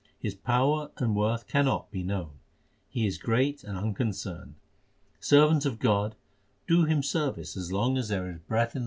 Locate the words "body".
8.79-8.79